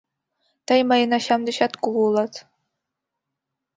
Тый 0.67 0.79
мыйын 0.89 1.11
ачам 1.17 1.41
дечат 1.47 1.73
кугу 1.81 2.01
улат. 2.09 2.33